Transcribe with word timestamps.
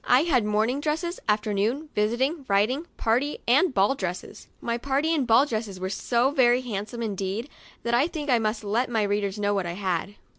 I 0.03 0.21
had 0.23 0.45
morning 0.45 0.81
dresses, 0.81 1.19
afternoon, 1.29 1.89
visiting, 1.93 2.43
riding, 2.47 2.87
party 2.97 3.37
and 3.47 3.71
ball 3.71 3.93
dresses. 3.93 4.47
My 4.59 4.79
party 4.79 5.13
and 5.13 5.27
ball 5.27 5.45
dresses 5.45 5.79
were 5.79 5.91
so 5.91 6.31
very 6.31 6.61
handsome 6.61 7.03
indeed, 7.03 7.49
that 7.83 7.93
I 7.93 8.07
think 8.07 8.27
I 8.27 8.39
must 8.39 8.63
let 8.63 8.89
my 8.89 9.03
readers 9.03 9.37
know 9.37 9.53
what 9.53 9.67
I 9.67 9.73
had. 9.73 10.15